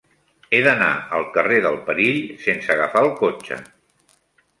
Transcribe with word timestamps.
He 0.51 0.59
d'anar 0.67 0.87
al 1.17 1.27
carrer 1.35 1.59
del 1.65 1.77
Perill 1.89 2.17
sense 2.45 2.73
agafar 2.77 3.05
el 3.05 3.11
cotxe. 3.21 3.59